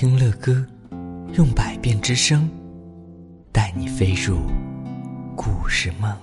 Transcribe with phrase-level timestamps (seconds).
[0.00, 0.64] 听乐歌，
[1.36, 2.48] 用百变之声，
[3.52, 4.38] 带你飞入
[5.34, 6.16] 故事梦。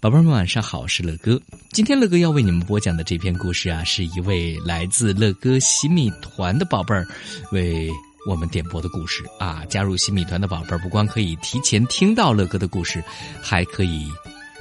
[0.00, 1.40] 宝贝们，晚上好，我是乐哥。
[1.70, 7.06] 今天乐哥要为你们播讲的这篇故事啊，是一位来自乐哥洗米团的宝贝儿
[7.52, 7.88] 为
[8.28, 9.64] 我们点播的故事啊。
[9.66, 13.00] 加入洗米团的宝贝儿，不光可以提前听到乐哥的故事，
[13.40, 14.08] 还可以。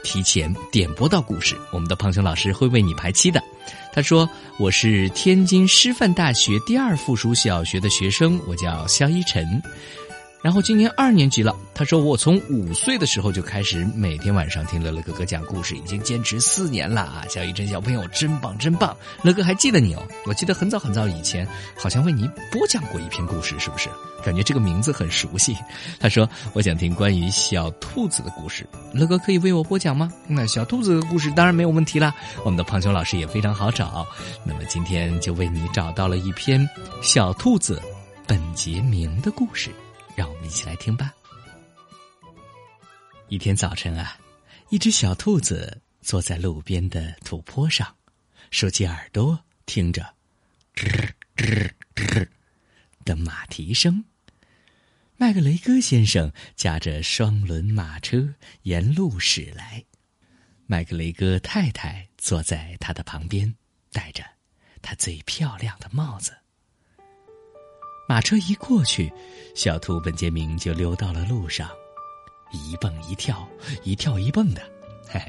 [0.03, 3.41] 提前点播到故事，我们的胖熊老师会为你排期的。
[3.91, 4.29] 他说
[4.59, 9.61] ：“我是天津师范大学第二附属小学的学生，我叫肖一晨。”
[10.43, 11.55] 然后今年二年级了。
[11.73, 17.25] 他说：“我从五岁的时候就开始每天晚上听乐乐哥哥讲故事，已经坚持四年了啊！
[17.29, 20.05] 小雨真小朋友真棒真棒，乐哥还记得你哦。
[20.25, 23.89] 我记得很早很早以前，好像为你播讲过一篇故事，是不是？
[24.23, 25.55] 感觉这个名字很熟悉。”
[25.97, 32.13] 他说：“我想听关于小兔子的故事，乐哥可以为我播讲吗？”那小兔子的故事当然没有问题啦。
[32.43, 34.05] 我们的胖熊老师也非常好找，
[34.43, 36.69] 那么今天就为你找到了一篇
[37.01, 37.81] 小兔子
[38.27, 39.71] 本杰明的故事。
[40.43, 41.13] 一起来听吧。
[43.29, 44.19] 一天早晨啊，
[44.69, 47.95] 一只小兔子坐在路边的土坡上，
[48.51, 50.13] 竖起耳朵听着
[50.75, 52.27] “吱吱吱”
[53.05, 54.03] 的马蹄声。
[55.15, 58.33] 麦格雷戈先生驾着双轮马车
[58.63, 59.83] 沿路驶来，
[60.65, 63.55] 麦格雷戈太太坐在他的旁边，
[63.91, 64.23] 戴着
[64.81, 66.35] 她最漂亮的帽子。
[68.13, 69.11] 马车一过去，
[69.55, 71.67] 小兔本杰明就溜到了路上，
[72.51, 73.49] 一蹦一跳，
[73.83, 74.61] 一跳一蹦的，
[75.09, 75.19] 嘿，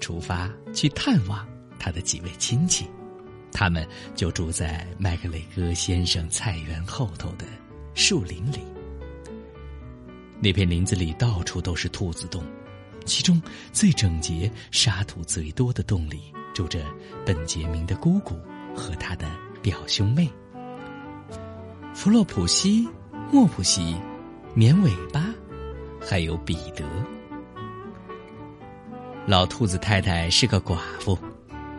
[0.00, 1.46] 出发去探望
[1.78, 2.88] 他的几位亲戚。
[3.52, 7.44] 他们就住在麦克雷戈先生菜园后头的
[7.94, 8.60] 树林里。
[10.40, 12.42] 那片林子里到处都是兔子洞，
[13.04, 13.38] 其中
[13.74, 16.82] 最整洁、沙土最多的洞里住着
[17.26, 18.40] 本杰明的姑姑
[18.74, 19.30] 和他的
[19.60, 20.26] 表兄妹。
[21.96, 22.86] 弗洛普西、
[23.32, 23.96] 莫普西、
[24.52, 25.24] 绵尾巴，
[25.98, 26.84] 还有彼得。
[29.26, 31.18] 老兔子太太是个寡妇，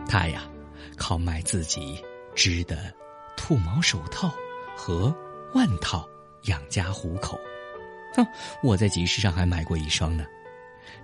[0.07, 0.41] 她呀
[0.97, 2.91] 靠卖自己织的
[3.37, 4.33] 兔毛手套
[4.75, 5.15] 和
[5.53, 6.09] 腕套
[6.45, 7.39] 养家糊口。
[8.15, 8.25] 哼，
[8.63, 10.25] 我在集市上还买过一双呢。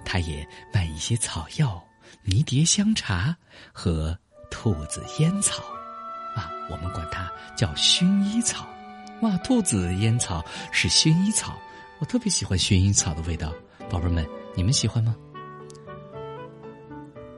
[0.04, 1.82] 她也卖一些草药、
[2.24, 3.38] 迷迭香茶
[3.72, 4.18] 和
[4.50, 5.62] 兔子烟草，
[6.36, 8.68] 啊，我们管它叫薰衣草。
[9.24, 11.58] 哇，兔子烟草是薰衣草，
[12.00, 13.54] 我特别喜欢薰衣草的味道。
[13.90, 15.16] 宝贝们，你们喜欢吗？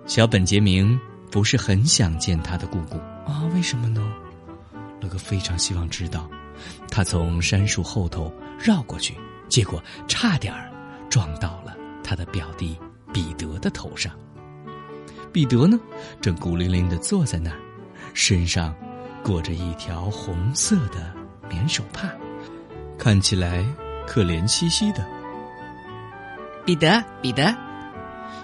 [0.08, 1.00] 小本杰明
[1.32, 2.98] 不是很想见他的姑姑
[3.28, 3.44] 啊？
[3.54, 4.02] 为什么呢？
[5.00, 6.28] 乐哥非常希望知道。
[6.90, 9.16] 他从杉树后头绕过去，
[9.48, 10.72] 结果差点儿
[11.08, 12.76] 撞到了他的表弟
[13.14, 14.12] 彼得的头上。
[15.32, 15.80] 彼得呢，
[16.20, 17.60] 正孤零零的坐在那儿，
[18.16, 18.74] 身上
[19.24, 21.14] 裹着一条红色的。
[21.50, 22.12] 棉手帕，
[22.98, 23.64] 看起来
[24.08, 25.06] 可怜兮兮的。
[26.66, 27.56] 彼得，彼得，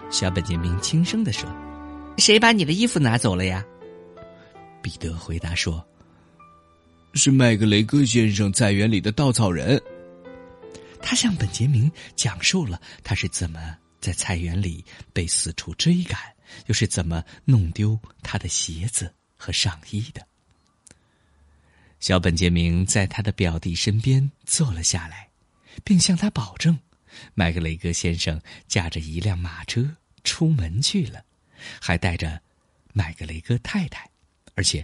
[0.09, 1.49] 小本杰明轻声的说
[2.17, 3.65] ：“谁把你的衣服拿走了呀？”
[4.81, 5.83] 彼得回答说
[7.13, 9.81] ：“是麦格雷戈先生菜园里的稻草人。”
[11.01, 13.59] 他向本杰明讲述了他是怎么
[13.99, 16.19] 在菜园里被四处追赶，
[16.67, 20.21] 又是怎么弄丢他的鞋子和上衣的。
[22.01, 25.29] 小本杰明在他的表弟身边坐了下来，
[25.83, 26.77] 并向他保证：
[27.35, 31.23] 麦格雷格先生驾着一辆马车出门去了，
[31.79, 32.41] 还带着
[32.91, 34.09] 麦格雷格太太，
[34.55, 34.83] 而且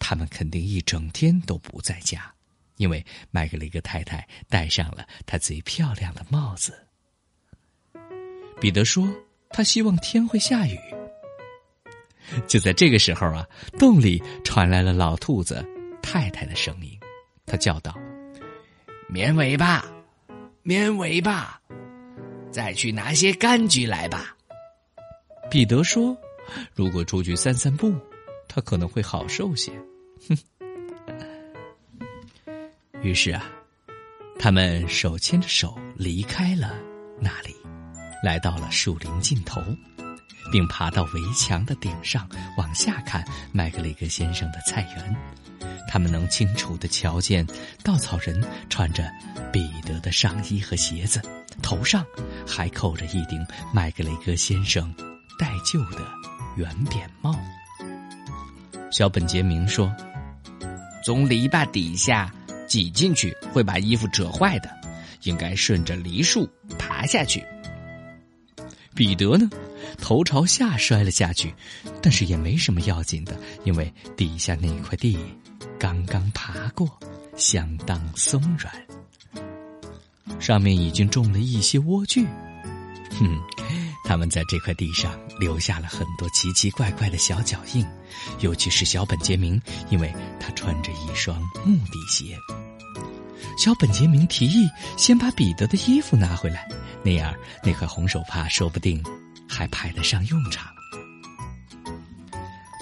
[0.00, 2.34] 他们肯定一整天都不在家，
[2.76, 6.76] 因为麦格雷格太太戴上了她最漂亮的帽子。
[8.60, 9.08] 彼得说
[9.50, 10.76] ：“他希望天会下雨。”
[12.48, 13.46] 就在这个时候啊，
[13.78, 15.64] 洞里传来了老兔子。
[16.10, 16.98] 太太的声音，
[17.44, 17.94] 他叫道
[19.08, 19.84] ：“绵尾巴，
[20.62, 21.60] 绵尾巴，
[22.50, 24.34] 再去拿些柑橘来吧。”
[25.52, 26.16] 彼得说
[26.74, 27.94] ：“如果出去散散步，
[28.48, 29.70] 他可能会好受些。”
[30.30, 30.38] 哼。
[33.02, 33.44] 于是啊，
[34.38, 36.74] 他们手牵着手离开了
[37.20, 37.54] 那里，
[38.24, 39.60] 来到了树林尽头，
[40.50, 45.16] 并爬到围墙的顶上往下看麦格雷格先生的菜园。
[45.88, 47.46] 他们能清楚的瞧见
[47.82, 49.10] 稻草人穿着
[49.52, 51.20] 彼得的上衣和鞋子，
[51.62, 52.04] 头上
[52.46, 54.94] 还扣着一顶麦格雷格先生
[55.38, 56.06] 戴旧的
[56.56, 57.34] 圆扁帽。
[58.90, 59.94] 小本杰明说
[61.04, 62.30] ：“从篱笆底下
[62.66, 64.70] 挤进去会把衣服折坏的，
[65.22, 66.48] 应该顺着梨树
[66.78, 67.42] 爬下去。”
[68.94, 69.48] 彼得呢，
[69.96, 71.54] 头朝下摔了下去，
[72.02, 75.16] 但是也没什么要紧的，因为底下那块地
[75.78, 76.88] 刚刚爬过，
[77.36, 78.72] 相当松软，
[80.40, 82.26] 上面已经种了一些莴苣。
[83.18, 83.40] 哼，
[84.04, 87.84] 他们在这块地上留下了很多奇奇怪怪的小脚印，
[88.40, 92.36] 尤其是小本杰明，因为他穿着一双木底鞋。
[93.56, 96.68] 小本杰明提议先把彼得的衣服拿回来，
[97.02, 99.02] 那样那块红手帕说不定
[99.48, 100.68] 还派得上用场。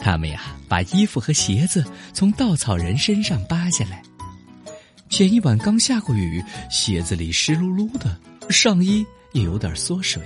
[0.03, 4.03] 他们呀，把衣服和鞋子从稻草人身上扒下来。
[5.09, 8.19] 前一晚刚下过雨，鞋子里湿漉漉的，
[8.51, 10.23] 上衣也有点缩水。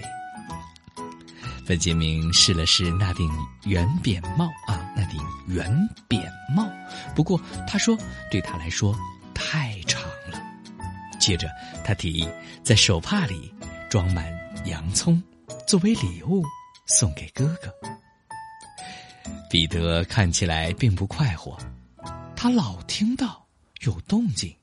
[1.67, 3.31] 本杰明试了试那顶
[3.65, 5.71] 圆扁帽啊，那顶圆
[6.09, 6.69] 扁帽，
[7.15, 7.97] 不过他说
[8.31, 8.99] 对他来说
[9.33, 10.43] 太长了。
[11.21, 11.49] 接着，
[11.85, 12.29] 他提议
[12.63, 13.53] 在手帕里
[13.89, 14.27] 装满
[14.65, 15.23] 洋葱，
[15.67, 16.45] 作为礼物
[16.87, 17.73] 送给哥哥。
[19.49, 21.59] 彼得看起来并不快活，
[22.37, 23.47] 他老听到
[23.81, 24.55] 有动静，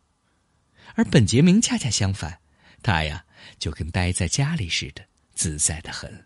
[0.96, 2.40] 而本杰明恰恰相反，
[2.82, 3.26] 他呀
[3.60, 6.26] 就跟待在家里似的，自在的很，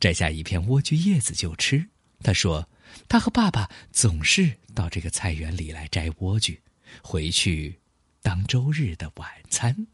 [0.00, 1.88] 摘下一片莴苣叶子就吃。
[2.22, 2.68] 他说，
[3.08, 6.58] 他和爸爸总是到这个菜园里来摘莴苣，
[7.02, 7.78] 回去。
[8.22, 9.86] 当周日的晚餐，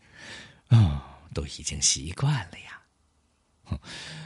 [0.68, 1.02] 哦，
[1.34, 2.79] 都已经习惯了呀。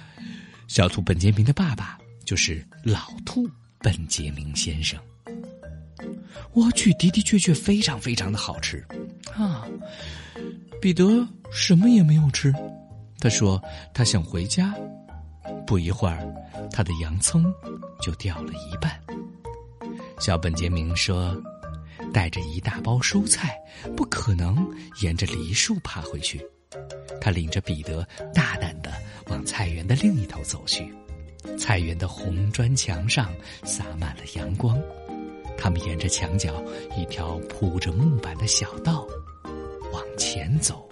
[0.69, 3.49] 小兔本杰明的爸爸就是老兔
[3.79, 4.99] 本杰明先生。
[6.52, 8.85] 莴苣的的确确非常非常的好吃
[9.35, 9.67] 啊！
[10.81, 12.52] 彼得什么也没有吃，
[13.19, 13.62] 他说
[13.93, 14.75] 他想回家。
[15.67, 16.26] 不一会儿，
[16.73, 17.44] 他的洋葱
[18.00, 19.00] 就掉了一半。
[20.20, 21.41] 小本杰明说。
[22.12, 23.56] 带着一大包蔬菜，
[23.96, 24.64] 不可能
[25.00, 26.41] 沿着梨树爬回去。
[27.20, 28.79] 他领着彼得大胆
[29.34, 30.88] 往菜园的另一头走去。
[31.58, 33.34] 菜园的红砖墙上
[33.64, 34.81] 洒满了阳光。
[35.58, 36.62] 他们沿着墙角
[36.96, 39.04] 一条铺着木板的小道
[39.92, 40.88] 往前走。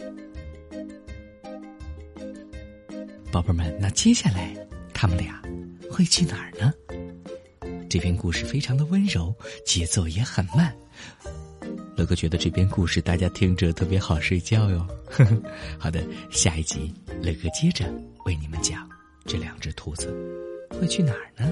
[3.30, 4.52] 宝贝们，那接下来
[4.92, 5.40] 他们俩
[5.88, 6.72] 会去哪儿呢？
[7.88, 9.32] 这篇故事非常的温柔，
[9.64, 10.74] 节奏也很慢。
[12.02, 14.84] 乐哥觉得这篇故事大家听着特别好睡觉哟。
[15.78, 17.84] 好的，下一集乐哥接着
[18.24, 18.90] 为你们讲
[19.24, 20.12] 这两只兔子
[20.70, 21.48] 会去哪儿呢？